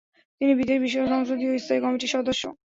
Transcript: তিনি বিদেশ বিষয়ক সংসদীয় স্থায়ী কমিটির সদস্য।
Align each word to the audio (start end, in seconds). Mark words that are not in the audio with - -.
তিনি 0.41 0.51
বিদেশ 0.59 0.77
বিষয়ক 0.85 1.07
সংসদীয় 1.13 1.51
স্থায়ী 1.57 1.81
কমিটির 1.83 2.13
সদস্য। 2.15 2.43